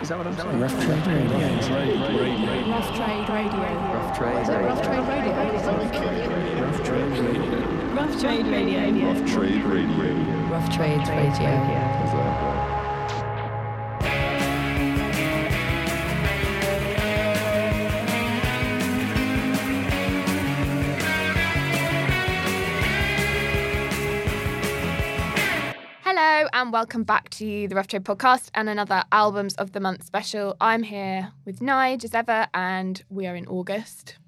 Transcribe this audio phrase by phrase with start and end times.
[0.00, 0.60] Is that what I'm saying?
[0.60, 1.48] Rough Trade Radio.
[1.48, 2.70] Rough Trade Radio.
[2.70, 3.60] Rough Trade Radio.
[3.94, 4.68] Rough Trade Is that Radio.
[4.68, 5.34] Rough Trade Radio?
[6.64, 7.94] Rough Trade Radio.
[7.94, 9.12] Rough Trade Radio.
[9.14, 10.48] Rough Trade Radio.
[10.50, 12.63] Rough Trade Radio.
[26.74, 30.56] Welcome back to the Rough Trade podcast and another Albums of the Month special.
[30.60, 34.18] I'm here with Nige as ever, and we are in August,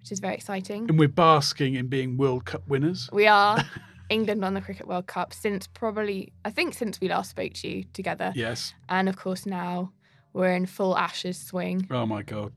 [0.00, 0.88] which is very exciting.
[0.88, 3.10] And we're basking in being World Cup winners.
[3.12, 3.62] We are
[4.08, 7.68] England on the Cricket World Cup since probably, I think, since we last spoke to
[7.68, 8.32] you together.
[8.34, 8.72] Yes.
[8.88, 9.92] And of course, now
[10.32, 11.86] we're in full Ashes swing.
[11.90, 12.54] Oh my God.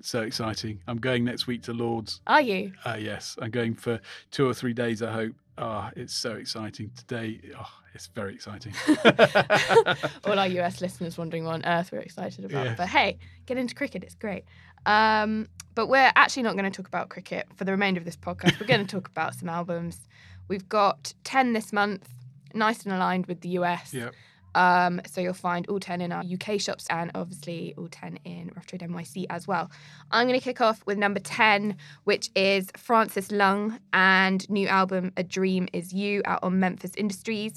[0.00, 0.80] So exciting.
[0.86, 2.20] I'm going next week to Lords.
[2.28, 2.70] Are you?
[2.84, 3.36] Uh, yes.
[3.42, 5.34] I'm going for two or three days, I hope.
[5.60, 6.90] Ah, it's so exciting.
[6.96, 8.72] Today, oh, it's very exciting.
[10.24, 12.76] All our US listeners wondering what on earth we're excited about.
[12.76, 14.44] But hey, get into cricket, it's great.
[14.86, 18.16] Um, but we're actually not going to talk about cricket for the remainder of this
[18.16, 18.60] podcast.
[18.60, 20.08] We're going to talk about some albums.
[20.46, 22.08] We've got 10 this month,
[22.54, 23.92] nice and aligned with the US.
[23.92, 24.14] Yep.
[24.54, 28.50] Um, so you'll find all 10 in our UK shops and obviously all 10 in
[28.54, 29.70] Rough Trade NYC as well.
[30.10, 35.12] I'm going to kick off with number 10, which is Francis Lung and new album
[35.16, 37.54] A Dream Is You out on Memphis Industries.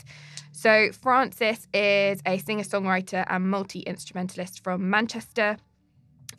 [0.51, 5.57] So Francis is a singer-songwriter and multi-instrumentalist from Manchester.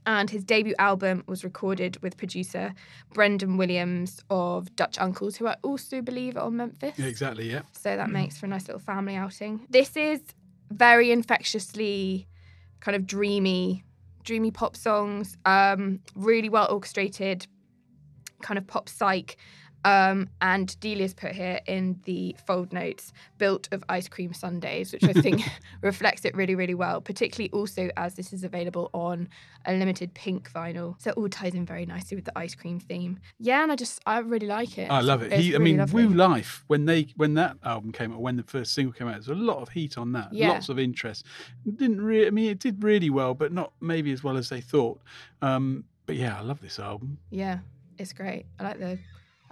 [0.05, 2.75] And his debut album was recorded with producer
[3.15, 6.99] Brendan Williams of Dutch Uncles, who I also believe are on Memphis.
[6.99, 7.51] Yeah, exactly.
[7.51, 7.63] Yeah.
[7.73, 9.67] So that makes for a nice little family outing.
[9.71, 10.21] This is
[10.73, 12.27] very infectiously
[12.81, 13.85] kind of dreamy,
[14.25, 17.47] dreamy pop songs, um, really well orchestrated,
[18.43, 19.37] kind of pop psych.
[19.85, 25.05] Um, and Delia's put here in the fold notes, built of ice cream sundaes, which
[25.05, 25.43] I think
[25.83, 29.29] reflects it really, really well, particularly also as this is available on
[29.65, 31.01] a limited pink vinyl.
[31.01, 33.19] So it all ties in very nicely with the ice cream theme.
[33.39, 34.91] Yeah, and I just, I really like it.
[34.91, 35.33] I love it.
[35.33, 36.07] He, I mean, lovely.
[36.07, 39.15] WU LYF, when they when that album came out, when the first single came out,
[39.15, 40.33] there's a lot of heat on that.
[40.33, 40.51] Yeah.
[40.51, 41.27] Lots of interest.
[41.67, 44.49] It didn't really, I mean, it did really well, but not maybe as well as
[44.49, 45.01] they thought.
[45.41, 47.19] Um, but yeah, I love this album.
[47.31, 47.59] Yeah,
[47.99, 48.47] it's great.
[48.59, 48.99] I like the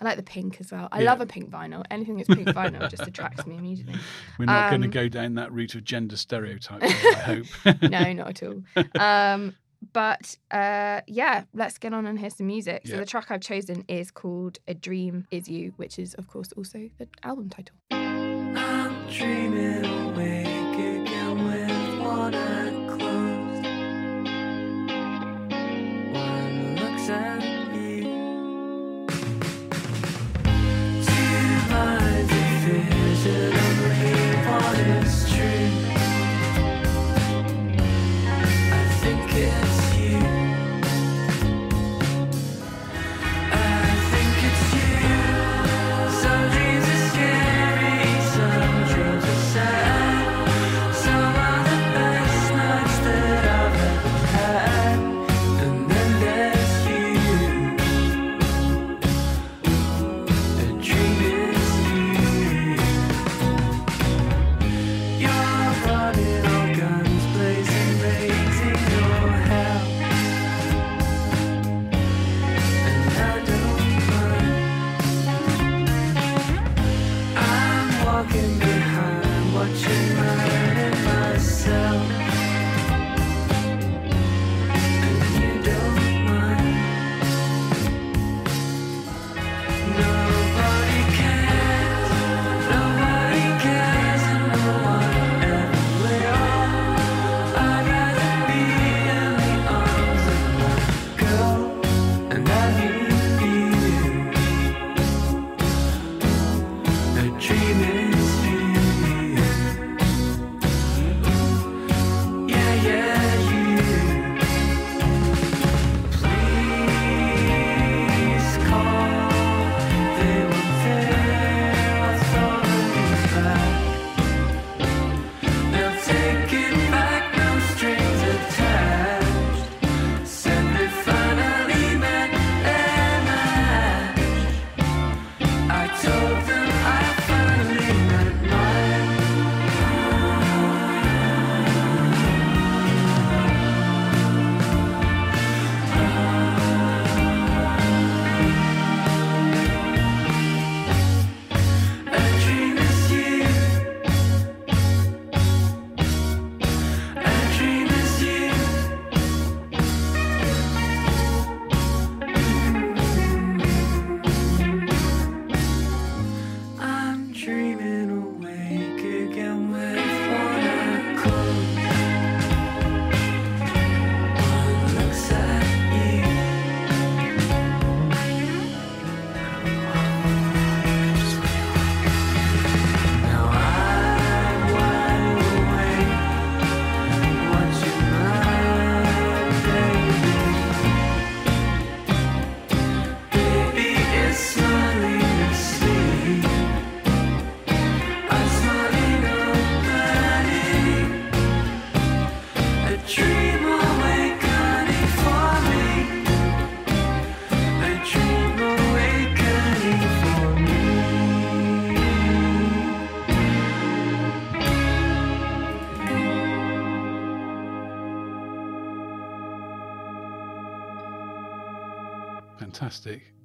[0.01, 0.89] I like the pink as well.
[0.91, 1.11] I Yeah.
[1.11, 1.85] love a pink vinyl.
[1.91, 3.97] Anything that's pink vinyl just attracts me immediately.
[4.39, 7.47] We're not going to Um, go down that route of gender stereotypes, I hope.
[7.83, 8.63] No, not at all.
[8.99, 9.55] Um,
[9.93, 12.83] but uh, yeah, let's get on and hear some music.
[12.87, 13.01] So Yeah.
[13.01, 16.89] the track I've chosen is called "A Dream Is You," which is of course also
[16.99, 17.77] the album title.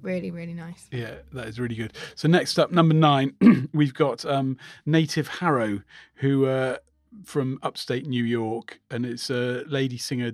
[0.06, 0.86] Really, really nice.
[0.92, 1.92] Yeah, that is really good.
[2.14, 3.34] So next up, number nine,
[3.74, 4.56] we've got um,
[4.86, 5.82] Native Harrow,
[6.16, 6.76] who uh,
[7.24, 10.32] from upstate New York, and it's a lady singer,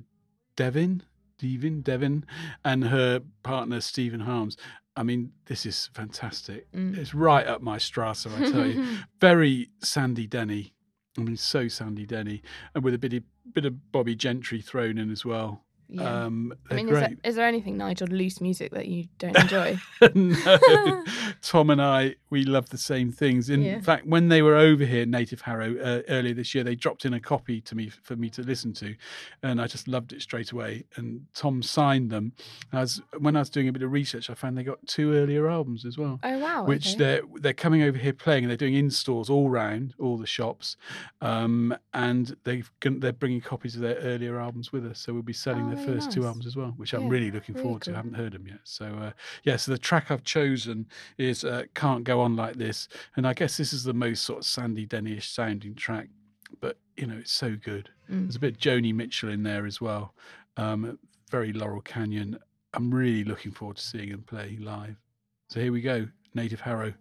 [0.56, 1.04] Devin,
[1.38, 2.26] Devin, Devin,
[2.62, 4.58] and her partner Stephen Harms.
[4.94, 6.70] I mean, this is fantastic.
[6.72, 6.98] Mm.
[6.98, 8.84] It's right up my strata, I tell you.
[9.22, 10.74] Very Sandy Denny.
[11.16, 12.42] I mean, so Sandy Denny,
[12.74, 13.22] and with a bit of
[13.54, 15.64] bit of Bobbie Gentry thrown in as well.
[15.94, 16.24] Yeah.
[16.24, 19.78] Um, I mean, is there, is there anything, Nigel, loose music that you don't enjoy?
[20.14, 21.04] no,
[21.42, 23.50] Tom and I, we love the same things.
[23.50, 23.80] In Yeah.
[23.80, 27.14] fact, when they were over here, Native Harrow, uh, earlier this year, they dropped in
[27.14, 28.94] a copy to me for me to listen to,
[29.42, 30.84] and I just loved it straight away.
[30.96, 32.32] And Tom signed them.
[32.72, 35.48] As when I was doing a bit of research, I found they got two earlier
[35.48, 36.18] albums as well.
[36.22, 36.64] oh, wow.
[36.64, 36.96] Which okay.
[36.98, 40.26] they're they're coming over here playing, and they're doing in stores all round all the
[40.26, 40.76] shops,
[41.20, 44.98] um, and they've they're bringing copies of their earlier albums with us.
[45.00, 47.30] So we'll be selling Oh, their very first two albums as well, which I'm really
[47.30, 47.92] looking really forward to.
[47.92, 48.60] I haven't heard them yet.
[48.64, 49.10] So uh,
[49.44, 50.86] yeah, so the track I've chosen
[51.18, 54.40] is uh, "Can't Go On Like This," and I guess this is the most sort
[54.40, 56.08] of Sandy Denny-ish sounding track,
[56.60, 57.90] but you know it's so good.
[58.10, 58.24] Mm.
[58.24, 60.14] There's a bit of Joni Mitchell in there as well.
[60.56, 60.98] Um,
[61.30, 62.38] very Laurel Canyon.
[62.74, 64.96] I'm really looking forward to seeing them play live.
[65.48, 66.94] So here we go, Native Harrow.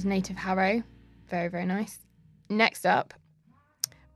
[0.00, 0.82] Was Native Harrow.
[1.28, 1.98] Very, very nice.
[2.48, 3.12] Next up,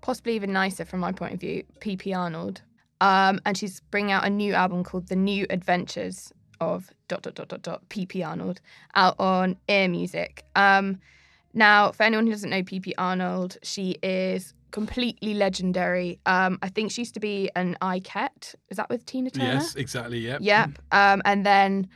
[0.00, 2.62] possibly even nicer from my point of view, PP Arnold.
[3.02, 7.34] Um, and she's bringing out a new album called The New Adventures of dot dot
[7.34, 8.62] dot dot dot PP Arnold
[8.94, 10.46] out on Ear Music.
[10.56, 11.00] Um,
[11.52, 16.18] now, for anyone who doesn't know PP Arnold, she is completely legendary.
[16.24, 18.54] Um, I think she used to be an Ikette.
[18.70, 19.52] Is that with Tina Turner?
[19.52, 20.20] Yes, exactly.
[20.20, 20.38] Yep.
[20.40, 20.70] Yep.
[20.92, 21.90] Um, and then,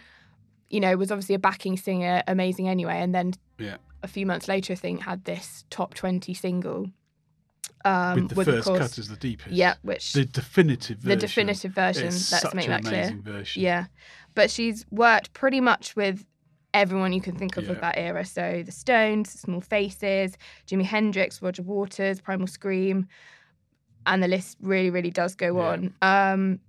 [0.71, 2.97] you know, was obviously a backing singer, amazing anyway.
[3.01, 3.77] And then Yeah.
[4.03, 6.91] a few months later, I think had this top twenty single.
[7.85, 9.51] Um, With the of first course- cut as the deepest.
[9.55, 11.19] Yeah, which The definitive the version.
[11.21, 12.07] definitive version.
[12.09, 13.17] It's Let's such make an that clear.
[13.23, 13.63] version.
[13.63, 13.87] Yeah,
[14.35, 16.27] but she's worked pretty much with
[16.75, 18.25] everyone you can think of of that era.
[18.25, 23.07] So the Stones, Small Faces, Jimi Hendrix, Roger Waters, Primal Scream,
[24.07, 25.69] and the list really, really does go Yeah.
[25.69, 25.95] on.
[26.03, 26.61] Um,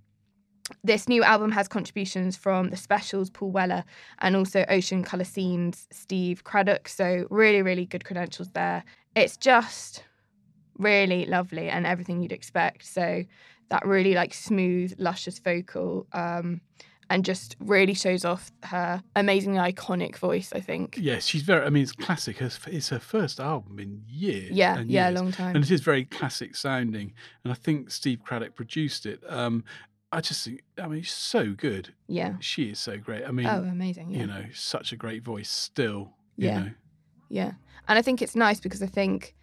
[0.84, 3.84] this new album has contributions from the Specials, Paul Weller,
[4.20, 6.88] and also Ocean Colour Scene's, Steve Cradock.
[6.88, 8.84] So really, really good credentials there.
[9.14, 10.04] It's just
[10.78, 12.86] really lovely and everything you'd expect.
[12.86, 13.24] So
[13.70, 16.60] that really like smooth, luscious vocal, um,
[17.08, 20.52] and just really shows off her amazingly iconic voice.
[20.54, 20.96] I think.
[21.00, 21.66] Yes, she's very.
[21.66, 22.40] I mean, it's classic.
[22.40, 24.52] It's her first album in years.
[24.52, 25.20] Yeah, and yeah, a years.
[25.20, 25.56] long time.
[25.56, 27.12] and it is very classic sounding.
[27.42, 29.22] And I think Steve Cradock produced it.
[29.28, 29.64] Um,
[30.12, 31.94] I just think, I mean, she's so good.
[32.08, 32.34] yeah.
[32.40, 33.24] She is so great.
[33.24, 34.10] I mean, Oh, amazing.
[34.10, 34.20] Yeah.
[34.20, 36.12] you know, such a great voice still.
[36.36, 36.60] You Yeah.
[36.60, 36.70] know,
[37.28, 37.52] Yeah.
[37.86, 39.34] And I think it's nice because I think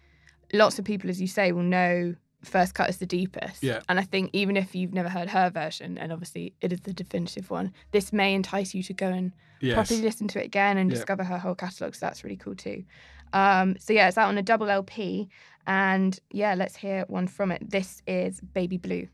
[0.52, 3.62] lots of people, as you say, will know First Cut is the deepest.
[3.62, 3.80] Yeah.
[3.88, 6.92] And I think even if you've never heard her version, and obviously it is the
[6.92, 9.74] definitive one, this may entice you to go and yes.
[9.74, 10.96] properly listen to it again and Yeah.
[10.96, 11.94] discover her whole catalogue.
[11.94, 12.84] So that's really cool too.
[13.32, 15.28] Um, so yeah, it's out on a double LP.
[15.66, 17.68] And yeah, let's hear one from it.
[17.70, 19.08] This is Baby Blue.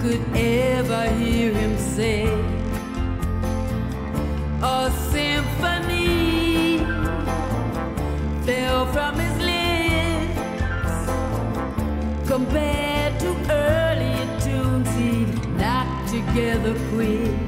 [0.00, 2.24] Could ever hear him say.
[4.62, 6.78] A symphony
[8.46, 10.94] fell from his lips
[12.26, 15.26] compared to earlier tunes he
[15.58, 17.39] knocked together quick.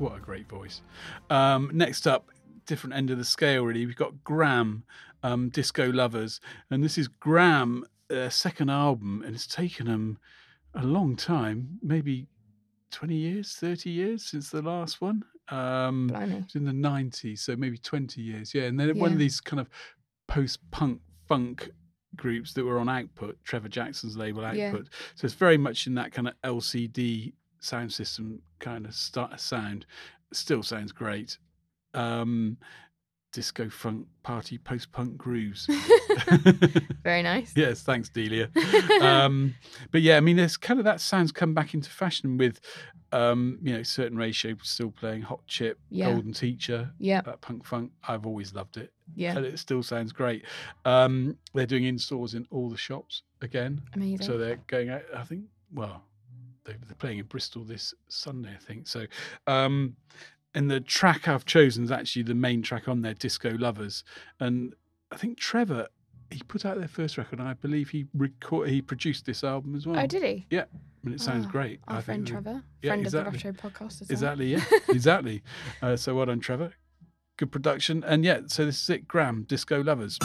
[0.00, 0.80] What a great voice.
[1.28, 2.30] Um, next up,
[2.64, 3.84] different end of the scale, really.
[3.84, 4.82] We've got Gramme,
[5.22, 6.40] um, Disco Lovers.
[6.70, 10.16] And this is Gramme, uh, second album, and it's taken them
[10.74, 12.28] a long time, maybe
[12.92, 15.22] 20 years, 30 years since the last one.
[15.50, 18.54] Um, it's in the 90s, so maybe 20 years.
[18.54, 18.62] Yeah.
[18.62, 19.68] And then one of these kind of
[20.28, 21.68] post punk funk
[22.16, 24.56] groups that were on Output, Trevor Jackson's label Output.
[24.56, 24.98] Yeah.
[25.14, 29.86] So it's very much in that kind of LCD Soundsystem kind of st- sound.
[30.32, 31.36] Still sounds great.
[31.94, 32.56] Um,
[33.32, 35.66] disco funk party post punk grooves.
[37.04, 37.52] Very nice.
[37.56, 38.48] yes, thanks, Delia.
[39.00, 39.54] um,
[39.90, 42.60] but yeah, I mean, there's kind of that sounds come back into fashion with,
[43.12, 46.12] um, you know, certain ratio still playing Hot Chip, Yeah.
[46.12, 47.20] Golden Teacher, Yeah.
[47.22, 47.92] that punk funk.
[48.06, 49.36] I've always loved it, Yeah.
[49.36, 50.44] and it still sounds great.
[50.84, 54.26] Um, they're doing in stores in all the shops again, Amazing.
[54.26, 55.02] so they're going out.
[55.16, 56.02] I think, well,
[56.64, 58.86] they- they're playing in Bristol this Sunday, I think.
[58.88, 59.06] So,
[59.46, 59.96] um,
[60.54, 64.04] and the track I've chosen is actually the main track on their Disco Lovers,
[64.38, 64.74] and
[65.10, 65.88] I think Trevor.
[66.32, 69.74] He put out their first record, and I believe he record he produced this album
[69.74, 69.98] as well.
[69.98, 70.46] oh, did he?
[70.48, 70.66] Yeah,
[71.04, 71.80] and it sounds Oh, great.
[71.88, 73.26] Our I friend think Trevor, yeah, friend exactly.
[73.28, 74.12] of the Trade podcast as well.
[74.12, 75.42] Exactly, yeah, exactly.
[75.82, 76.72] Uh, so well done, Trevor.
[77.36, 78.42] Good production, and yeah.
[78.46, 80.18] So this is it, Gramme, Disco Lovers.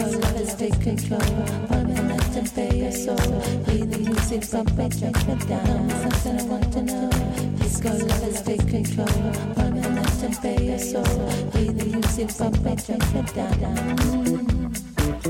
[0.00, 1.20] Disco lovers take control.
[1.68, 3.16] Permanent and pay your soul.
[3.64, 5.90] Play the music, bump it, drop it down.
[5.90, 7.10] Something I want to know.
[7.58, 9.06] Disco lovers take control.
[9.54, 11.04] Permanent and pay your soul.
[11.50, 13.34] Play music, bump it, drop it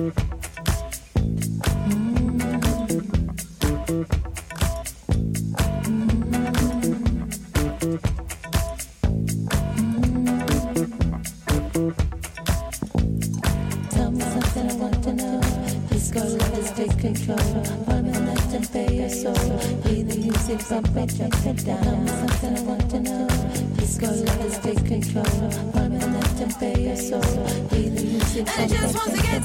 [0.05, 0.30] down.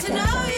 [0.05, 0.54] To know you.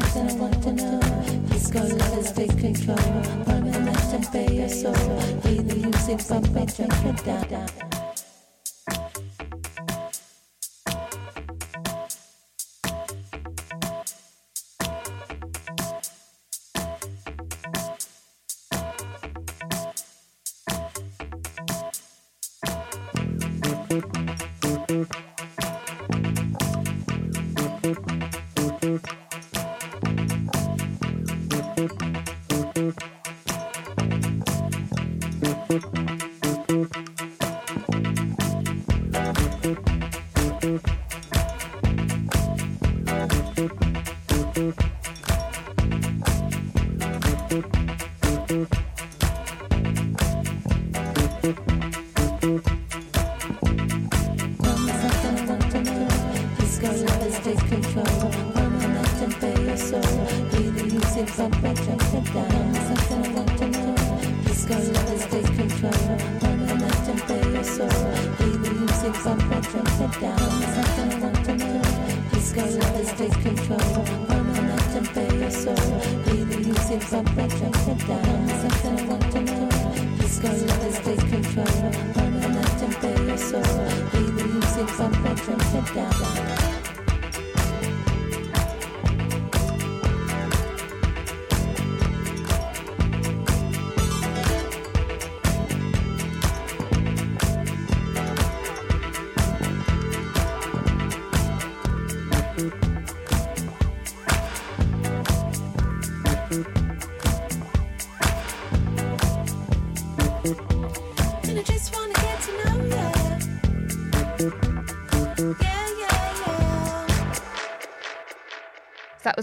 [0.00, 1.00] Something I want to know.
[1.48, 3.69] Disco lovers take control.
[4.10, 4.92] Permanent and pay your soul.
[5.40, 7.89] Play the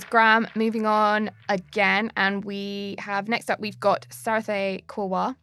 [0.10, 0.48] Gramme.
[0.56, 5.36] Moving on again, and we have next up we've got Sarathy Korwar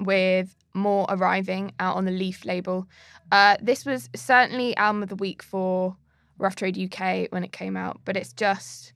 [0.00, 2.86] with more arriving out on the Leaf label.
[3.32, 5.96] Uh, this was certainly album of the week for
[6.38, 8.92] Rough Trade UK when it came out, but it's just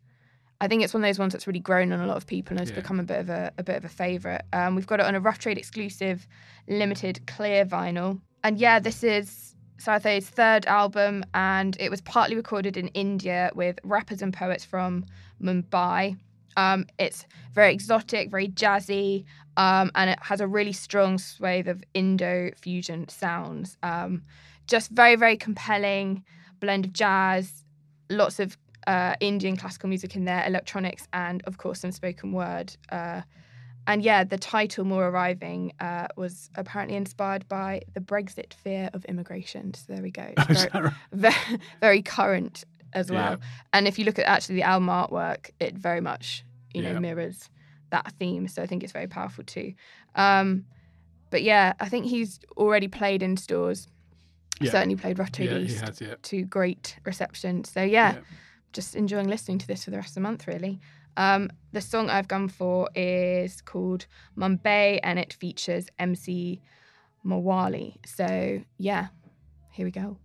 [0.61, 2.53] I think it's one of those ones that's really grown on a lot of people
[2.53, 2.77] and has Yeah.
[2.77, 4.43] become a bit of a, a bit of a favorite.
[4.53, 6.27] Um, we've got it on a Rough Trade exclusive,
[6.69, 9.48] limited clear vinyl, and yeah, this is
[9.79, 15.07] Sarathy's third album, and it was partly recorded in India with rappers and poets from
[15.43, 16.19] Mumbai.
[16.57, 19.25] Um, it's very exotic, very jazzy,
[19.57, 23.77] um, and it has a really strong swathe of Indo fusion sounds.
[23.83, 24.23] Um,
[24.67, 26.25] just very, very compelling
[26.61, 27.65] blend of jazz,
[28.11, 32.77] lots of uh, Indian classical music in there, electronics, and of course some spoken word.
[32.91, 33.23] Uh,
[33.89, 39.05] and yeah, the title "More Arriving" uh, was apparently inspired by the Brexit fear of
[39.07, 39.75] immigration.
[39.75, 40.33] So there we go.
[40.39, 40.85] It's Is very,
[41.33, 41.61] right?
[41.81, 43.33] very, current as well.
[43.33, 43.37] Yeah.
[43.73, 46.99] And if you look at actually the album artwork, it very much you know Yeah.
[47.01, 47.49] mirrors
[47.91, 48.47] that theme.
[48.49, 49.73] So I think it's very powerful too.
[50.15, 50.67] Um,
[51.31, 53.89] but yeah, I think he's already played in stores.
[54.61, 54.71] Yeah.
[54.73, 57.65] Certainly played Rough Trade East has, to great reception.
[57.65, 58.17] So Yeah.
[58.73, 60.81] just enjoying listening to this for the rest of the month, really.
[61.19, 64.07] Um, the song I've gone for is called
[64.39, 66.63] Mumbai and it features MC
[67.27, 67.97] Mawali.
[68.07, 69.09] So yeah,
[69.73, 70.17] here we go.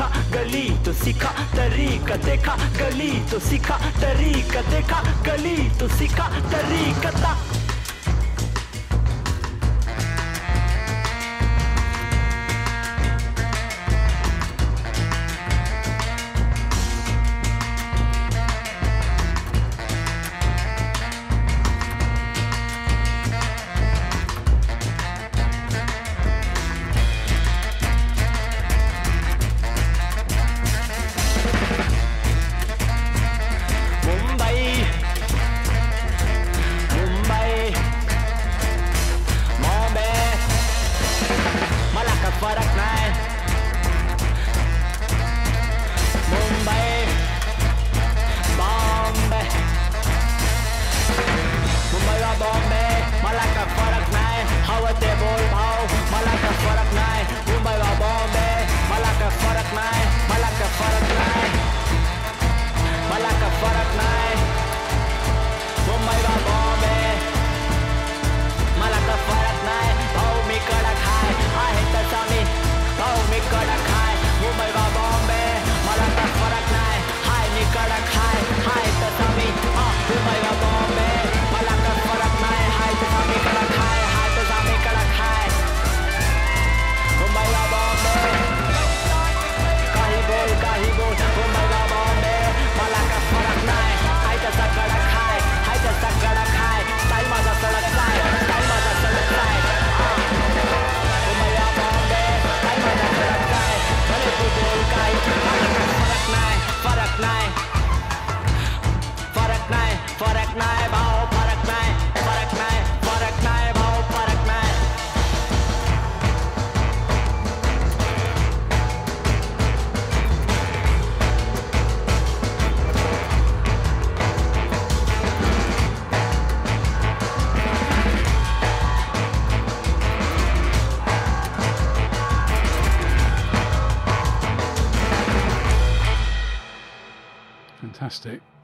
[0.00, 7.10] देखा, गली तो सीखा, तरीका देखा, गली तो सीखा, तरीका देखा, गली तो सीखा, तरीका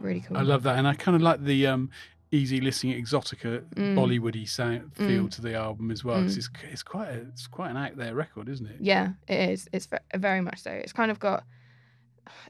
[0.06, 0.36] Really cool.
[0.36, 1.90] I love that, and I kind of like the um,
[2.32, 3.94] easy listening exotica Mm.
[3.96, 5.30] Bollywoody sound feel Mm.
[5.32, 6.18] to the album as well.
[6.20, 6.26] Mm.
[6.36, 8.76] It's, it's quite a, it's quite an out there record, isn't it?
[8.80, 9.68] Yeah, it is.
[9.72, 10.70] It's very much so.
[10.70, 11.44] It's kind of got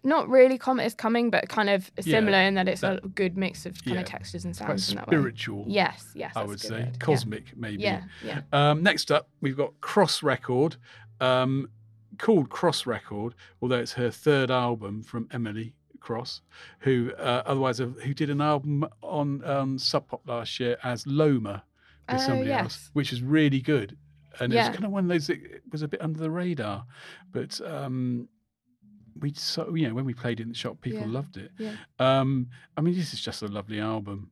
[0.02, 3.36] not really Comet is coming, but kind of similar in that it's that- a good
[3.36, 5.10] mix of kind yeah, of textures and Quite sounds in that way.
[5.16, 5.64] spiritual.
[5.68, 6.32] Yes, yes.
[6.34, 6.88] I would say word.
[6.92, 6.98] Yeah.
[6.98, 7.82] cosmic, maybe.
[7.82, 8.40] Yeah, yeah.
[8.52, 10.76] Um, next up, we've got Cross Record,
[11.20, 11.68] um,
[12.18, 15.74] called Cross Record, although it's her third album from Emily
[16.06, 16.42] Cross,
[16.80, 21.04] who uh, otherwise have, who did an album on um, Sub Pop last year as
[21.06, 21.64] Loma
[22.08, 23.96] with Oh, somebody else, which is really good.
[24.38, 24.68] And Yeah.
[24.68, 25.40] it's kind of one of those that
[25.72, 26.84] was a bit under the radar,
[27.32, 28.28] but um,
[29.18, 31.12] we so you know when we played it in the shop, people Yeah.
[31.12, 31.50] loved it.
[31.58, 31.72] Yeah.
[31.98, 34.30] Um, I mean, this is just a lovely album,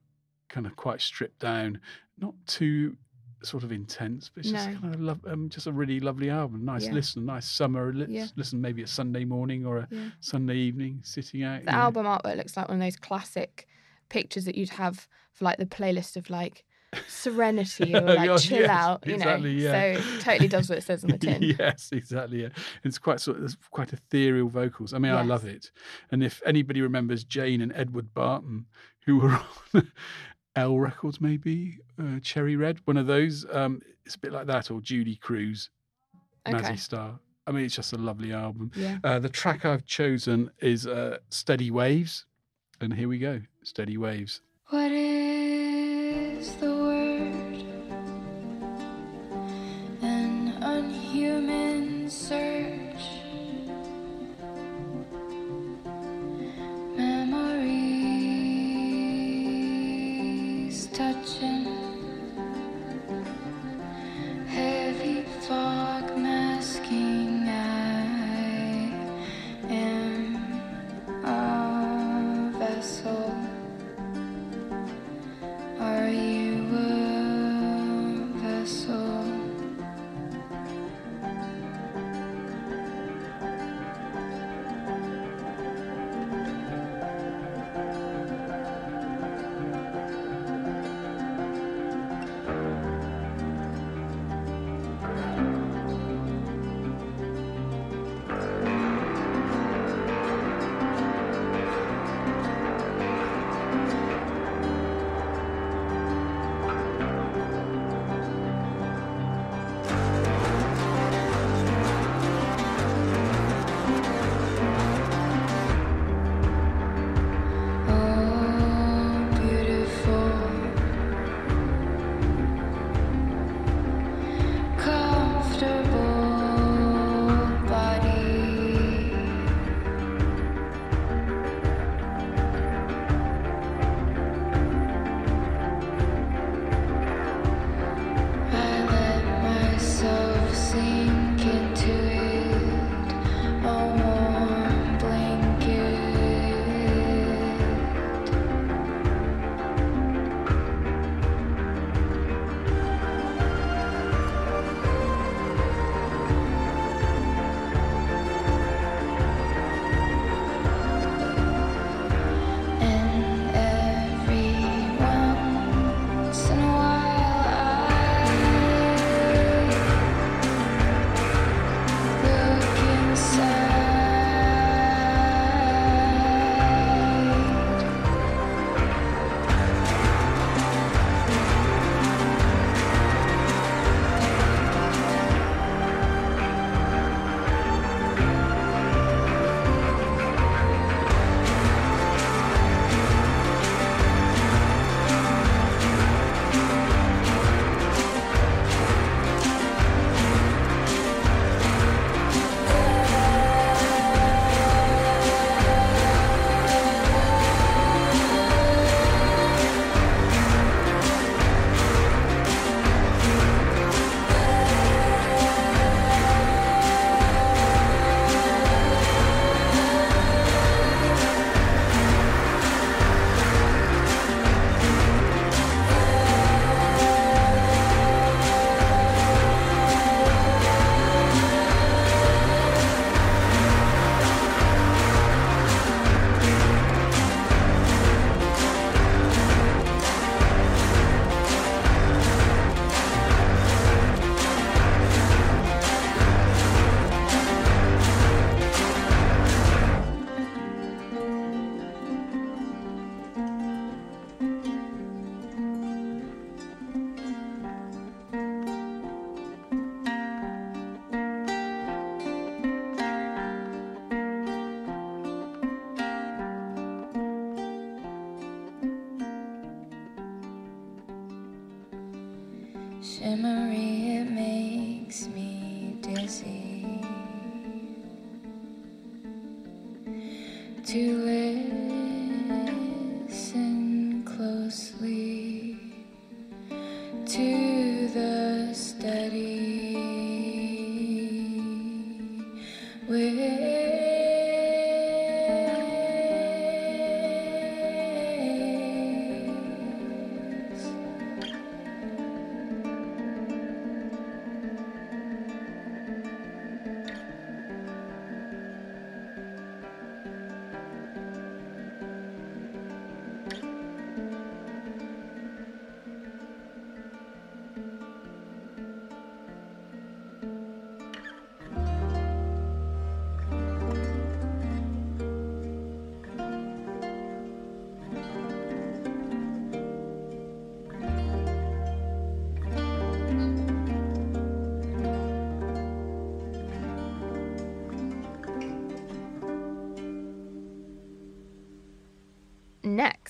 [0.48, 1.80] kind of quite stripped down,
[2.18, 2.96] not too
[3.44, 6.64] sort of intense, but it's just kind of love, um, just a really lovely album.
[6.64, 6.92] Nice Yeah.
[6.92, 8.26] listen, nice summer li- Yeah.
[8.36, 10.10] listen, maybe a Sunday morning or a Yeah.
[10.20, 11.64] Sunday evening sitting out.
[11.64, 11.78] The know.
[11.78, 13.66] album artwork looks like one of those classic
[14.08, 16.64] pictures that you'd have for like the playlist of like
[17.08, 19.62] serenity or like Oh, chill yes, out, you exactly, know.
[19.62, 19.94] yeah.
[19.94, 21.42] So it totally does what it says on the tin.
[21.42, 22.42] yes, exactly.
[22.42, 22.48] Yeah.
[22.84, 24.92] It's quite sort of quite ethereal vocals.
[24.94, 25.70] I mean, I love it.
[26.10, 28.66] And if anybody remembers Jane and Edward Barton,
[29.06, 29.40] who were
[29.74, 29.90] on
[30.56, 33.44] L Records, maybe uh, Cherry Red, one of those.
[33.50, 35.70] Um, it's a bit like that, or Julee Cruise,
[36.46, 36.76] Mazzy Okay.
[36.76, 37.18] Star.
[37.46, 38.70] I mean, it's just a lovely album.
[38.74, 38.98] Yeah.
[39.04, 42.24] Uh, the track I've chosen is uh, Steady Waves,
[42.80, 44.40] and here we go, Steady Waves.
[44.68, 46.73] What is the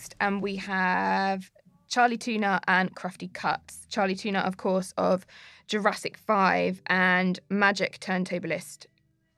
[0.05, 1.51] next, and we have
[1.89, 3.89] Chali 2na and Krafty Kuts.
[3.89, 5.27] Chali 2na, of course, of
[5.67, 8.87] Jurassic 5 and Magic Turntablist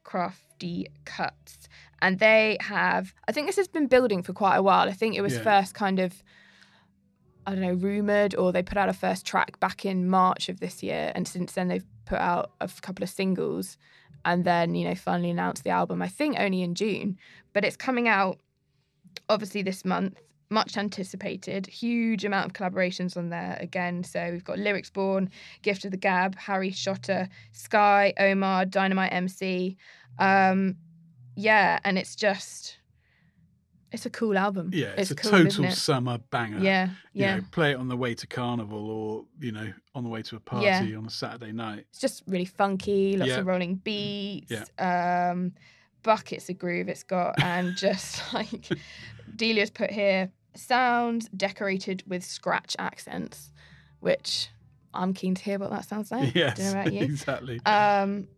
[0.04, 1.68] Krafty Kuts.
[2.02, 4.88] And they have, I think this has been building for quite a while.
[4.88, 5.42] I think it was Yeah.
[5.42, 6.22] first kind of,
[7.46, 10.60] I don't know, rumored, or they put out a first track back in March of
[10.60, 11.12] this year.
[11.14, 13.78] And since then, they've put out a couple of singles
[14.24, 17.18] and then, you know, finally announced the album, I think only in June.
[17.52, 18.38] But it's coming out
[19.28, 20.18] obviously this month
[20.50, 25.28] much anticipated huge amount of collaborations on there again so we've got lyrics born
[25.62, 29.76] gift of the gab harry shotta sky omar dynamite mc
[30.18, 30.76] um
[31.34, 32.78] yeah and it's just
[33.92, 35.72] it's a cool album Yeah, it's, a cool, total it?
[35.72, 36.58] summer banger.
[36.58, 40.02] yeah You yeah know, play it on the way to carnival or, you know, on
[40.02, 40.98] the way to a party Yeah.
[40.98, 41.86] on a Saturday night.
[41.90, 43.38] it's just really funky lots Yeah.
[43.38, 45.52] of rolling beats um
[46.02, 48.68] buckets of groove it's got and just like
[49.34, 53.50] delia's put here sounds decorated with scratch accents
[54.00, 54.48] which
[54.94, 57.60] i'm keen to hear what that sounds like yes, Don't know about you exactly.
[57.66, 58.28] um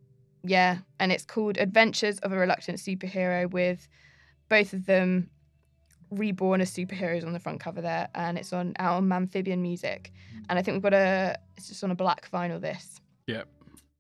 [0.43, 3.89] yeah and it's called adventures of a reluctant superhero with
[4.49, 5.31] both of them
[6.11, 10.13] reborn as superheroes on the front cover there and it's on out on amphibian music
[10.49, 13.43] and i think we've got a it's just on a black vinyl this yeah.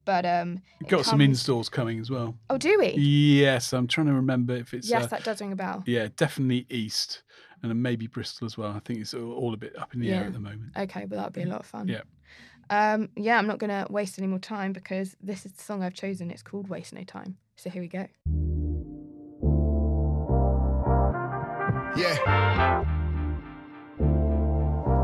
[0.08, 2.34] But um We've it got some installs coming as well.
[2.48, 2.92] oh do we
[3.44, 4.88] Yes, I'm trying to remember if it's.
[4.88, 7.22] yes uh, that does ring a bell yeah, definitely East
[7.62, 8.72] and maybe Bristol as well.
[8.72, 10.72] I think it's all all a bit up in the air at the moment.
[10.78, 12.02] okay but that'd be a lot of fun Yeah.
[12.70, 15.92] um yeah i'm not gonna waste any more time because this is the song i've
[15.94, 18.06] chosen it's called waste no time so here we go
[21.96, 22.84] Yeah.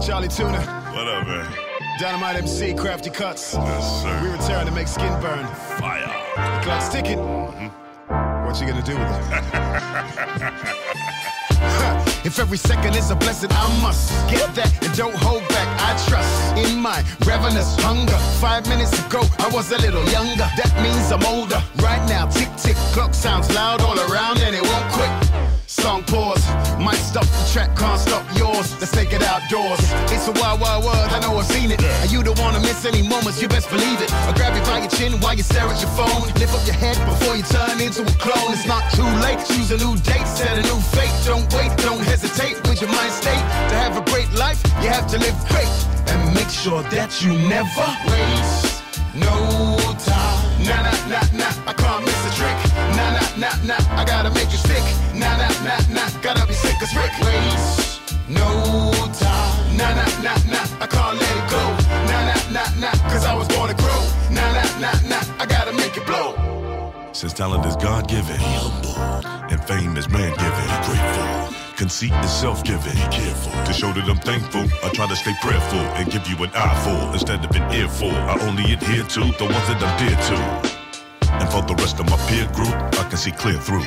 [0.01, 0.61] Chali 2na,
[0.95, 1.74] What up, man?
[1.99, 3.55] Dynamite MC, Krafty Kuts.
[3.55, 4.21] Yes, sir.
[4.23, 5.47] We return to make skin burn.
[5.79, 6.07] Fire.
[6.35, 7.19] The clock's ticking.
[7.19, 8.47] Mm-hmm.
[8.47, 10.71] What you gonna do with it?
[12.25, 15.69] If every second is a blessing, I must get that and don't hold back.
[15.77, 18.17] I trust in my ravenous hunger.
[18.41, 20.49] Five minutes ago, I was a little younger.
[20.57, 21.63] That means I'm older.
[21.83, 25.13] Right now, tick tick, clock sounds loud all around and it won't quit.
[25.67, 26.43] Song pause,
[26.81, 28.14] might stop the track, can't stop
[29.35, 29.83] outdoors.
[30.15, 31.83] It's a wild, wild world, I know I've seen it.
[31.83, 34.13] And you don't wanna miss any moments, you best believe it.
[34.13, 36.23] I grab you by your chin while you stare at your phone.
[36.39, 38.53] Lift up your head before you turn into a clone.
[38.55, 41.15] It's not too late, choose a new date, set a new fate.
[41.27, 43.45] Don't wait, don't hesitate with your mind state.
[43.71, 45.73] To have a great life, you have to live great.
[46.11, 48.83] And make sure that you never waste
[49.15, 49.35] no
[50.07, 50.39] time.
[50.63, 52.59] Nah, nah, nah, nah, I can't miss a trick.
[52.97, 54.85] Nah, nah, nah, nah, I gotta make it stick.
[55.15, 57.13] Nah, nah, nah, nah, gotta be sick as Rick.
[57.21, 57.84] Waste
[58.29, 59.77] no time.
[59.77, 61.63] Nah, nah, nah, nah, I can't let it go.
[62.09, 64.01] Nah, nah, nah, nah, cause I was born to grow.
[64.31, 66.35] Nah, nah, nah, nah, I gotta make it blow.
[67.13, 68.41] Since talent is God given,
[69.51, 71.55] and fame is man given, grateful.
[71.77, 73.53] Conceit is self given, careful.
[73.65, 76.77] To show that I'm thankful, I try to stay prayerful and give you an eye
[76.85, 78.11] for instead of an earful.
[78.11, 80.75] I only adhere to the ones that I'm dear to.
[81.35, 83.85] And for the rest of my peer group, I can see clear through.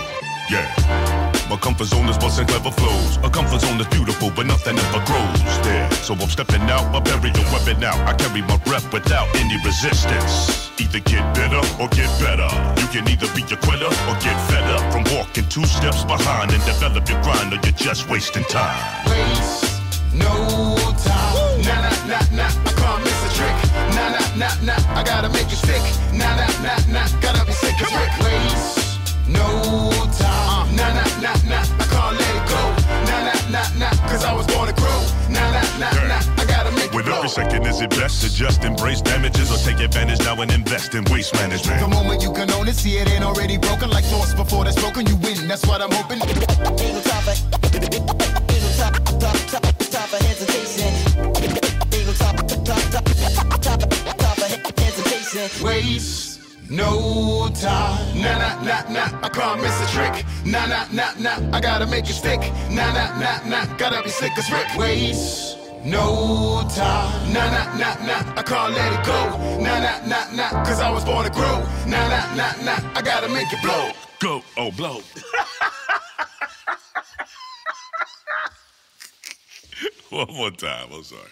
[0.49, 1.26] Yeah.
[1.50, 3.18] My comfort zone is busting clever flows.
[3.24, 5.89] A comfort zone is beautiful, but nothing ever grows there.
[6.04, 7.95] So I'm stepping out, my bury your weapon out.
[8.04, 10.70] I carry my breath without any resistance.
[10.78, 12.52] Either get better or get better.
[12.82, 16.52] You can either be a quitter or get fed up from walking two steps behind
[16.52, 18.76] and develop your grind, or you're just wasting time.
[19.08, 19.80] Waste
[20.14, 21.64] no time.
[21.64, 23.56] Nah, nah, nah, nah, I can't miss a trick.
[23.95, 25.80] Nah, nah, nah, nah, I gotta make it stick.
[26.12, 28.12] Nah, nah, nah, nah, gotta be sick as Rick.
[28.20, 28.88] Waste
[29.30, 29.97] no
[37.38, 41.03] second is it best to just embrace damages or take advantage now and invest in
[41.11, 41.79] waste management.
[41.79, 43.91] The moment you can own it, see it ain't already broken.
[43.91, 44.73] Like thoughts before they're
[45.11, 45.47] you win.
[45.47, 46.19] That's what I'm hoping.
[46.19, 47.35] Ain't no time for,
[47.75, 47.93] ain't
[48.65, 50.91] no time, time, time, time for hesitation.
[51.93, 53.05] Ain't no time, time, time,
[53.65, 53.81] time,
[54.23, 54.49] time for
[54.81, 55.63] hesitation.
[55.63, 56.39] Waste
[56.71, 58.19] no time.
[58.19, 59.25] Nah, nah, nah, nah.
[59.25, 60.25] I can't miss a trick.
[60.43, 61.55] Nah, nah, nah, nah.
[61.55, 62.41] I gotta make it stick.
[62.71, 63.77] Nah, nah, nah, nah.
[63.77, 64.67] Gotta be slick as Rick.
[64.75, 65.47] Waste
[65.86, 67.34] no time.
[67.34, 68.34] Nah, nah, nah, nah.
[68.36, 69.38] I can't let it go.
[69.61, 70.63] Nah, nah, nah, nah.
[70.63, 71.63] Cause I was born to grow.
[71.88, 72.80] Nah, nah, nah, nah.
[72.95, 73.91] I gotta make it blow.
[74.19, 75.01] Go, oh, blow.
[80.09, 80.89] One more time.
[80.93, 81.30] I'm sorry.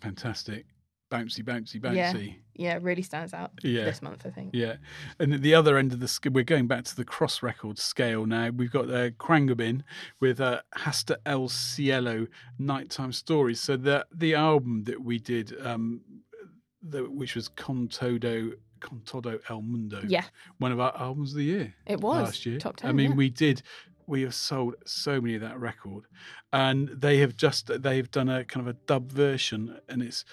[0.00, 0.66] Fantastic.
[1.10, 2.36] Bouncy, bouncy, bouncy.
[2.56, 3.84] Yeah, it really stands out Yeah.
[3.84, 4.50] this month, I think.
[4.54, 4.76] Yeah.
[5.20, 7.78] And at the other end of the sc- we're going back to the cross record
[7.78, 8.48] scale now.
[8.50, 9.82] We've got uh, Khruangbin
[10.18, 12.26] with uh, Hasta El Cielo
[12.58, 13.60] Nighttime Stories.
[13.60, 16.00] So the the album that we did, um,
[16.82, 20.24] the, which was Con Todo, Con Todo El Mundo, Yeah.
[20.58, 21.74] one of our albums of the year.
[21.86, 22.58] It was last year.
[22.58, 22.90] top ten.
[22.90, 23.16] I mean, yeah.
[23.16, 23.62] we did.
[24.08, 26.04] We have sold so many of that record,
[26.52, 30.24] and they have just they have done a kind of a dub version, and it's.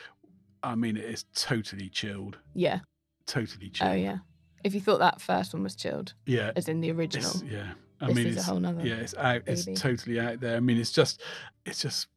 [0.63, 2.37] I mean, it is totally chilled.
[2.53, 2.79] Yeah.
[3.25, 3.91] Totally oh, chilled.
[3.91, 4.17] Oh, yeah.
[4.63, 6.51] If you thought that first one was chilled, Yeah.
[6.55, 7.73] as in the original, It's- yeah.
[8.01, 9.45] I this mean, is a whole nother yeah, it's out.
[9.45, 9.71] baby.
[9.71, 10.57] It's totally out there.
[10.57, 11.21] I mean, it's just,
[11.65, 12.07] it's just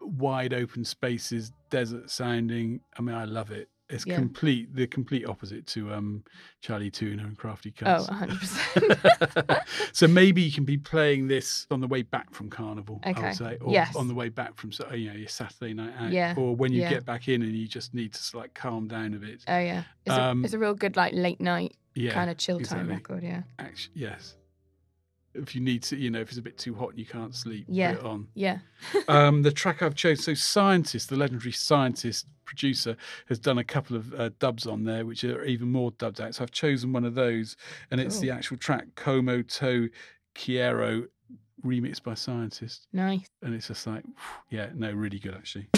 [0.00, 2.80] wide open spaces, desert sounding.
[2.96, 3.68] I mean, I love it.
[3.88, 4.16] It's Yeah.
[4.16, 6.24] complete, the complete opposite to um,
[6.60, 8.08] Chali 2na and Krafty Oh, Kuts.
[8.74, 9.64] 100%.
[9.92, 13.22] so maybe you can be playing this on the way back from Carnival, I Okay.
[13.22, 13.94] would say, or Yes.
[13.94, 16.34] on the way back from, you know, your Saturday night out, Yeah.
[16.36, 16.90] or when you Yeah.
[16.90, 19.44] get back in and you just need to like calm down a bit.
[19.46, 19.84] oh, yeah.
[20.04, 22.88] It's, Um, a, it's a real good, like, late night Yeah, kind of chill time
[22.88, 23.44] record, yeah.
[23.60, 24.34] Actually, yes.
[25.34, 27.34] If you need to, you know, if it's a bit too hot and you can't
[27.34, 27.92] sleep, Yeah.
[27.92, 28.28] put it on.
[28.34, 28.58] Yeah.
[29.08, 32.96] um, the track I've chosen, so Scientist, the legendary scientist producer,
[33.28, 36.34] has done a couple of uh, dubs on there, which are even more dubbed out.
[36.34, 37.56] So I've chosen one of those,
[37.90, 39.90] and it's the actual track Como Te
[40.34, 41.04] Quiero,
[41.64, 42.86] remixed by Scientist.
[42.92, 43.26] Nice.
[43.42, 44.04] And it's just like,
[44.50, 45.68] yeah, no, really good actually.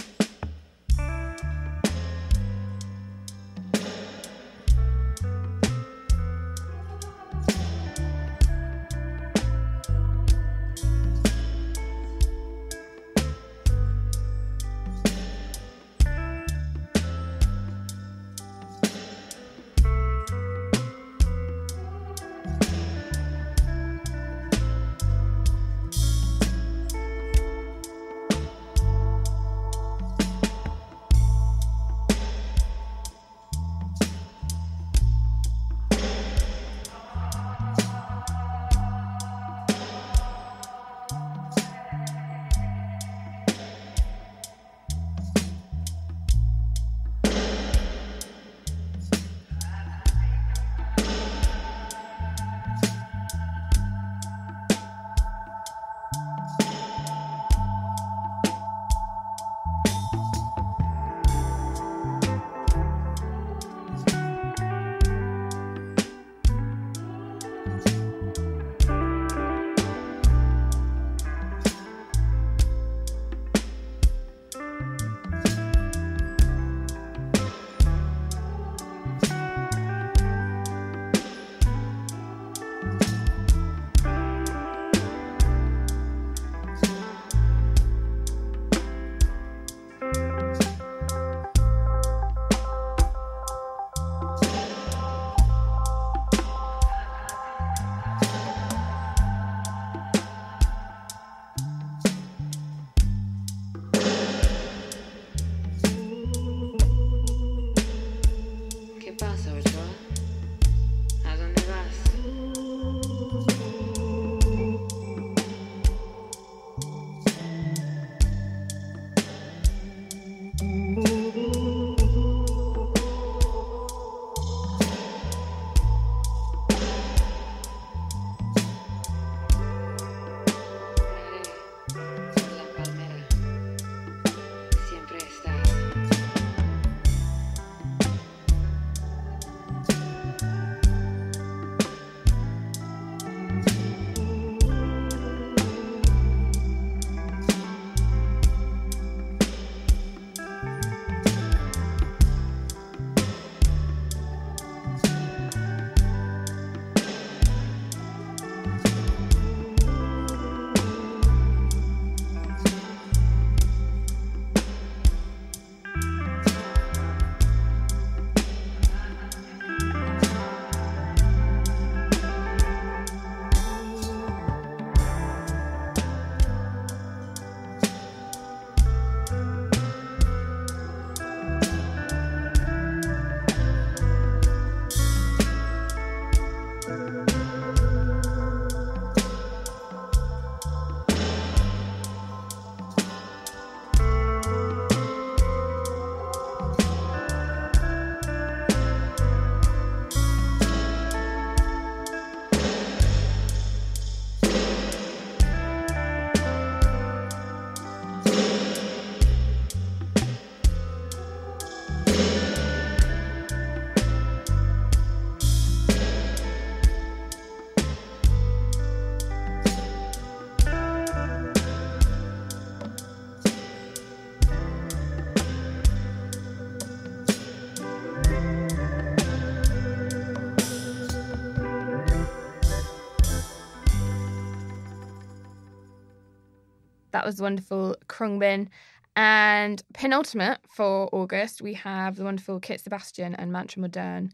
[237.29, 238.69] Was wonderful Khruangbin.
[239.15, 244.33] And penultimate for August, we have the wonderful Kit Sebastian and Mantra Moderne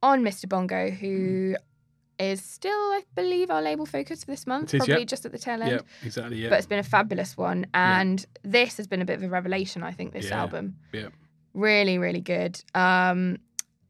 [0.00, 0.48] on Mr.
[0.48, 1.56] Bongo, who
[2.20, 5.04] is still, I believe, our label focus for this month, is, probably yeah.
[5.06, 5.72] just at the tail end.
[5.72, 6.36] Yeah, exactly.
[6.36, 6.50] Yeah.
[6.50, 7.66] But it's been a fabulous one.
[7.74, 10.42] And this has been a bit of a revelation, I think, this Yeah.
[10.42, 10.76] album.
[10.92, 11.08] yeah.
[11.52, 12.62] Really, really good.
[12.76, 13.38] Um,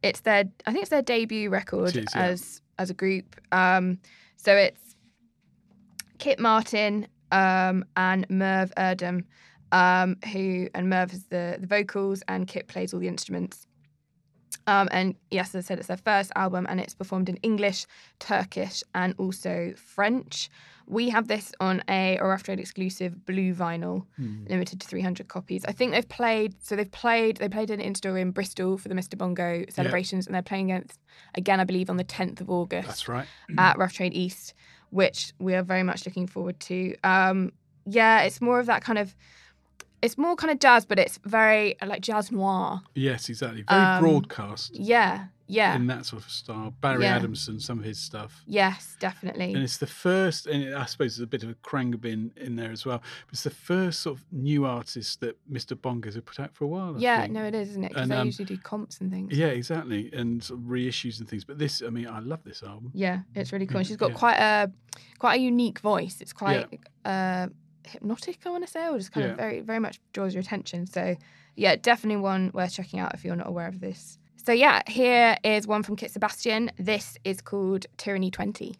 [0.02, 3.38] it's their, I think it's their debut record is, as as a group.
[3.52, 3.98] Um,
[4.38, 4.96] so it's
[6.18, 9.24] Kit Martin um, and Merv Erdem,
[9.72, 13.66] um, who and Merv has the the vocals and Kit plays all the instruments.
[14.68, 17.86] Um, and yes, as I said, it's their first album and it's performed in English,
[18.18, 20.50] Turkish, and also French.
[20.88, 25.64] We have this on a or after an exclusive blue vinyl, limited to 300 copies.
[25.64, 28.94] I think they've played, so they've played, they played an in-store in Bristol for the
[28.94, 29.18] Mr.
[29.18, 31.00] Bongo celebrations, and they're playing against,
[31.34, 33.26] again, I believe, on the 10th of August That's right.
[33.58, 34.54] at Rough Trade East,
[34.96, 36.96] which we are very much looking forward to.
[37.04, 37.52] Um,
[37.84, 39.14] yeah, it's more of that kind of,
[40.00, 42.80] it's more kind of jazz, but it's very like jazz noir.
[42.94, 43.62] Yes, exactly.
[43.68, 46.74] Very Um, broadcast Yeah, yeah, in that sort of style.
[46.80, 47.16] Barry Yeah.
[47.16, 48.42] Adamson, some of his stuff.
[48.46, 49.52] yes, definitely.
[49.54, 52.70] And it's the first, and I suppose there's a bit of a Khruangbin in there
[52.72, 52.98] as well.
[53.26, 55.76] But it's the first sort of new artist that Mr.
[55.76, 56.96] Bongos have put out for a while.
[56.96, 57.32] I yeah, think.
[57.34, 57.88] no, it is, isn't it?
[57.90, 59.36] Because they um, usually do comps and things.
[59.36, 61.44] Yeah, exactly, and sort of reissues and things.
[61.44, 62.90] But this, I mean, I love this album.
[62.94, 63.78] Yeah, it's really cool.
[63.78, 64.16] And she's got Yeah.
[64.16, 64.72] quite a
[65.18, 66.20] quite a unique voice.
[66.20, 66.66] It's quite
[67.04, 67.48] uh,
[67.84, 69.32] hypnotic, I want to say, or just kind Yeah.
[69.32, 70.86] of very very much draws your attention.
[70.86, 71.16] So
[71.54, 74.18] yeah, definitely one worth checking out if you're not aware of this.
[74.46, 76.70] So, yeah, here is one from Kit Sebastian.
[76.78, 78.76] This is called Tyranny 20.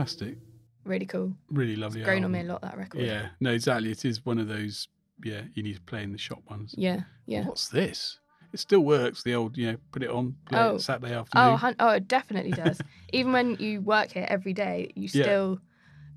[0.00, 0.38] Fantastic.
[0.84, 1.34] Really cool.
[1.50, 2.00] Really lovely.
[2.00, 3.02] It's grown on me a lot that record.
[3.02, 3.90] Yeah, no, exactly.
[3.90, 4.88] It is one of those.
[5.22, 6.74] Yeah, you need to play in the shop ones.
[6.78, 7.00] Yeah.
[7.26, 7.44] Yeah.
[7.44, 8.18] What's this?
[8.54, 9.22] It still works.
[9.22, 10.76] The old, you know, put it on, play Oh.
[10.76, 11.58] it Saturday afternoon.
[11.62, 12.80] Oh, oh, it definitely does.
[13.12, 15.22] Even when you work here every day, you Yeah.
[15.24, 15.60] still,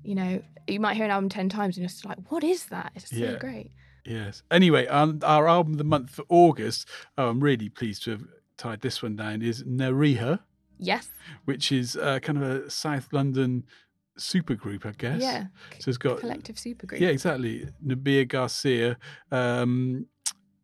[0.02, 2.64] you know, you might hear an album 10 times and you're just like, what is
[2.66, 2.92] that?
[2.94, 3.36] It's so Yeah.
[3.38, 3.70] great.
[4.06, 4.42] Yes.
[4.50, 6.88] Anyway, um, our album of the month for August.
[7.18, 8.24] Oh, I'm really pleased to have
[8.56, 9.42] tied this one down.
[9.42, 10.40] Is Nérija,
[10.78, 11.08] Yes.
[11.44, 13.64] which is uh, kind of a South London
[14.18, 15.20] supergroup, I guess.
[15.20, 15.46] Yeah.
[15.78, 17.00] So it's got Collective supergroup.
[17.00, 17.68] Yeah, exactly.
[17.84, 18.96] Nubya Garcia,
[19.30, 20.06] um,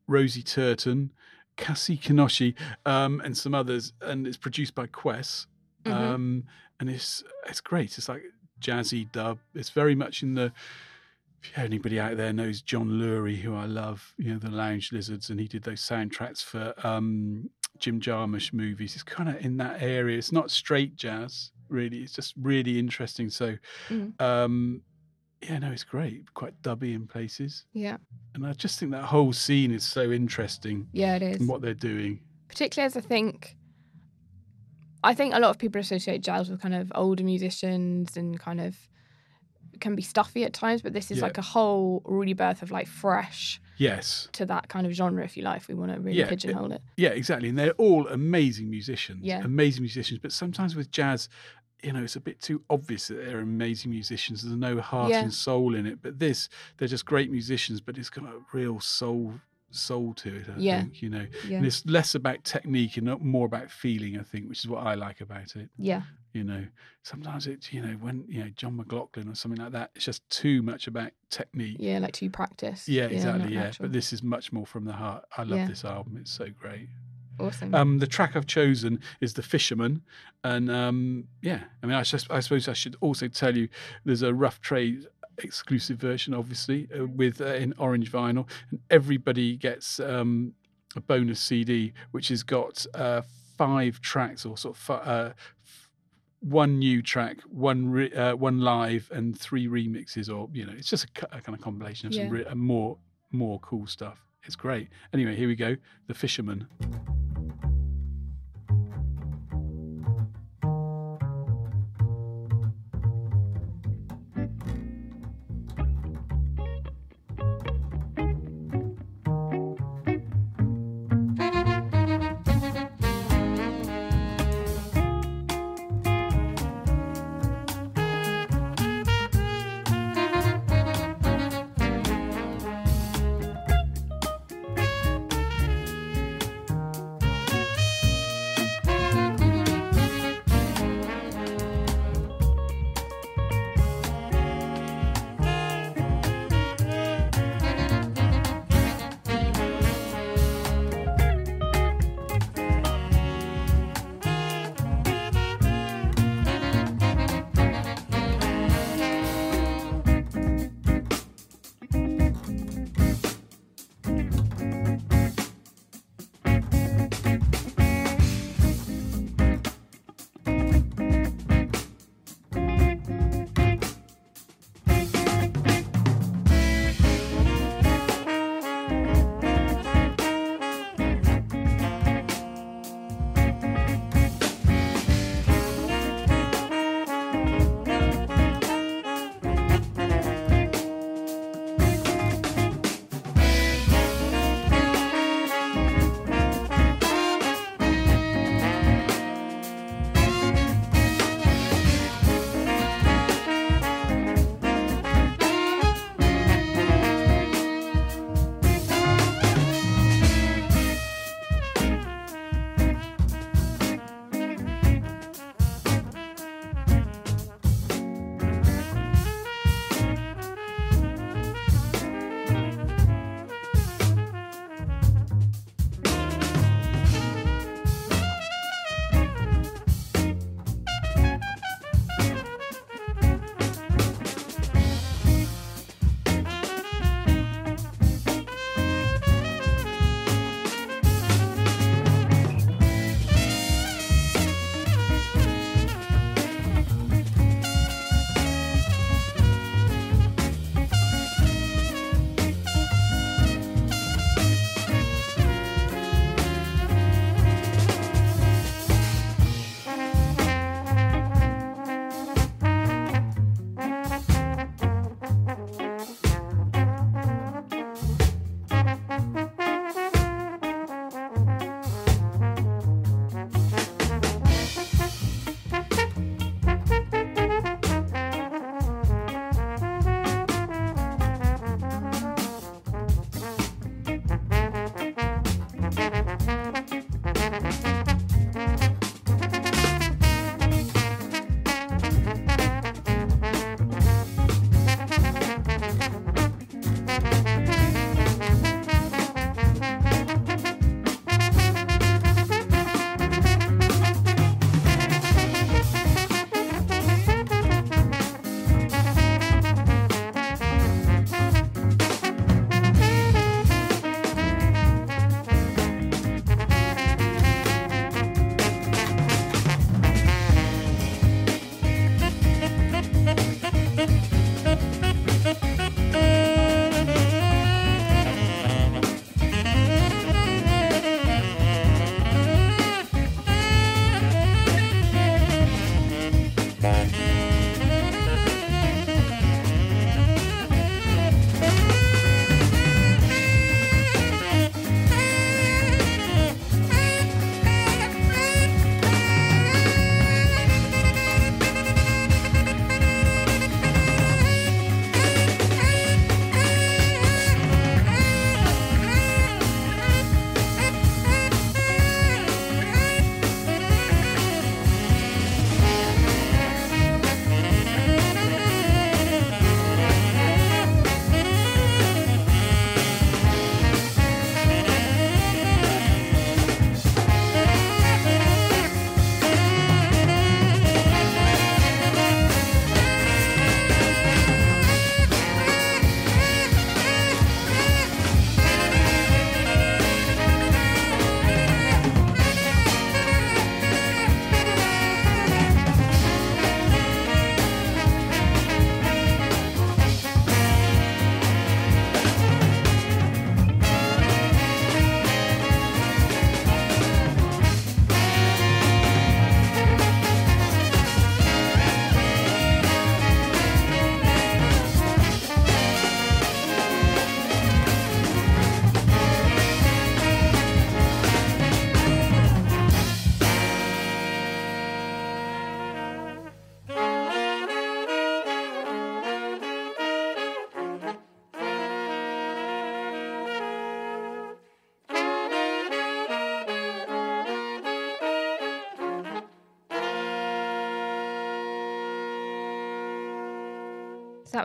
[0.06, 1.12] Rosie Turton,
[1.56, 2.54] Cassie Kinoshi,
[2.86, 5.46] um, and some others, and it's produced by Quest.
[5.84, 5.92] Mhm.
[5.92, 6.44] Um,
[6.78, 7.96] and it's it's great.
[7.98, 8.22] It's like
[8.60, 9.38] jazzy dub.
[9.54, 10.52] It's very much in the.
[11.42, 15.30] If anybody out there knows John Lurie, who I love, you know the Lounge Lizards,
[15.30, 17.48] and he did those soundtracks for um,
[17.78, 18.94] Jim Jarmusch movies.
[18.94, 20.18] It's kind of in that area.
[20.18, 21.98] It's not straight jazz, really.
[21.98, 23.30] It's just really interesting.
[23.30, 23.56] So,
[23.88, 24.20] Mhm.
[24.20, 24.82] um,
[25.42, 26.32] yeah, no, it's great.
[26.34, 27.64] Quite dubby in places.
[27.72, 27.96] Yeah.
[28.34, 30.88] And I just think that whole scene is so interesting.
[30.92, 31.36] Yeah, it is.
[31.38, 32.20] And what they're doing.
[32.48, 33.56] particularly as I think,
[35.04, 38.60] I think a lot of people associate jazz with kind of older musicians and kind
[38.60, 38.76] of
[39.80, 41.22] can be stuffy at times, but this is Yeah.
[41.24, 44.28] like a whole rebirth of like fresh Yes.
[44.32, 46.70] to that kind of genre, if you like, if we want to really Yeah, pigeonhole
[46.72, 46.82] it.
[46.96, 47.48] Yeah, exactly.
[47.48, 49.20] And they're all amazing musicians.
[49.24, 49.42] Yeah.
[49.42, 50.20] Amazing musicians.
[50.20, 51.28] But sometimes with jazz,
[51.82, 54.42] you know, it's a bit too obvious that they're amazing musicians.
[54.42, 55.22] There's no heart Yeah.
[55.22, 56.02] and soul in it.
[56.02, 59.40] But this, they're just great musicians, but it's got a real soul
[59.70, 60.80] soul to it, I Yeah.
[60.82, 61.26] think, you know.
[61.46, 61.58] Yeah.
[61.58, 64.94] And it's less about technique and more about feeling, I think, which is what I
[64.94, 65.70] like about it.
[65.78, 66.02] Yeah.
[66.32, 66.64] You know,
[67.02, 70.28] sometimes it's, you know, when, you know, John McLaughlin or something like that, it's just
[70.30, 71.76] too much about technique.
[71.80, 72.88] Yeah, like too practice.
[72.88, 73.52] Yeah, exactly.
[73.54, 73.88] Yeah, natural.
[73.88, 75.24] but this is much more from the heart.
[75.36, 75.66] I love Yeah.
[75.68, 76.16] this album.
[76.20, 76.88] It's so great.
[77.38, 77.74] Awesome.
[77.74, 80.02] Um, the track I've chosen is "The Fisherman,"
[80.44, 83.68] and um, yeah, I mean, I, just, I suppose I should also tell you
[84.04, 85.06] there's a rough trade
[85.44, 90.54] exclusive version, obviously, uh, with uh, in orange vinyl, and everybody gets um,
[90.96, 93.22] a bonus CD which has got uh,
[93.56, 95.30] five tracks or sort of uh,
[95.64, 95.88] f-
[96.40, 100.88] one new track, one re- uh, one live, and three remixes, or you know, it's
[100.88, 102.24] just a, cu- a kind of compilation of Yeah.
[102.24, 102.98] some re- uh, more
[103.32, 104.24] more cool stuff.
[104.44, 104.88] It's great.
[105.12, 105.76] Anyway, here we go.
[106.06, 106.66] The Fisherman.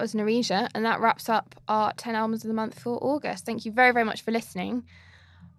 [0.06, 3.44] Was Nérija, and that wraps up our 10 albums of the month for August.
[3.44, 4.84] Thank you very, very much for listening.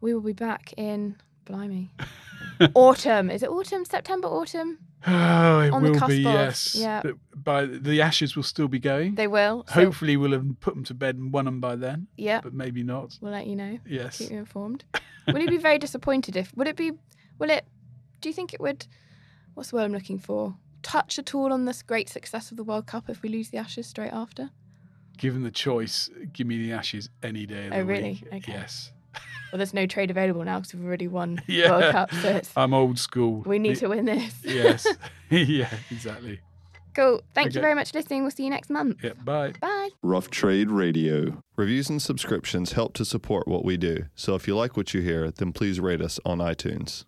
[0.01, 1.16] We will be back in,
[1.47, 1.90] blimey,
[2.74, 3.28] autumn.
[3.28, 3.84] Is it autumn?
[3.84, 4.78] September, autumn?
[5.09, 6.76] Oh, it On will be, yes.
[6.76, 7.01] yeah.
[7.03, 9.16] But by the ashes will still be going.
[9.16, 9.64] They will.
[9.66, 12.07] So Hopefully, we'll have put them to bed and won them by then.
[12.16, 12.40] Yeah.
[12.40, 13.18] But maybe not.
[13.20, 13.80] we'll let you know.
[13.84, 14.18] Yes.
[14.18, 14.84] Keep you informed.
[15.26, 16.92] Will you be very disappointed if, would it be,
[17.40, 17.66] will it,
[18.20, 18.86] do you think it would,
[19.55, 20.55] what's the word I'm looking for?
[20.87, 23.59] Touch at all on this great success of the World Cup if we lose the
[23.59, 24.51] ashes straight after?
[25.18, 28.20] Given the choice, give me the ashes any day of oh, the Oh, really?
[28.22, 28.34] week.
[28.34, 28.53] Okay.
[28.53, 28.93] Yes.
[29.51, 31.70] Well, there's no trade available now because we've already won the Yeah.
[31.72, 32.14] World Cup.
[32.14, 33.43] So it's, I'm old school.
[33.45, 34.32] we need Y- to win this.
[34.45, 34.87] Yes.
[35.30, 36.39] yeah, exactly.
[36.95, 37.20] Cool.
[37.34, 38.22] Thank you very much for listening.
[38.22, 39.03] We'll see you next month.
[39.03, 39.55] Yeah, bye.
[39.61, 39.89] Bye.
[40.03, 41.43] Rough Trade Radio.
[41.57, 44.05] Reviews and subscriptions help to support what we do.
[44.14, 47.05] So if you like what you hear, then please rate us on iTunes.